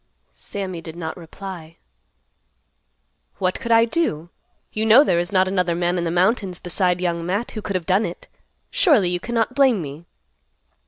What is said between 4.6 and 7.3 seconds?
You know there is not another man in the mountains beside Young